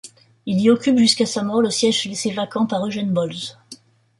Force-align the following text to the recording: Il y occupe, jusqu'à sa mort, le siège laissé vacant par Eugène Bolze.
Il 0.47 0.59
y 0.59 0.71
occupe, 0.71 0.97
jusqu'à 0.97 1.27
sa 1.27 1.43
mort, 1.43 1.61
le 1.61 1.69
siège 1.69 2.05
laissé 2.05 2.31
vacant 2.31 2.65
par 2.65 2.83
Eugène 2.83 3.13
Bolze. 3.13 3.59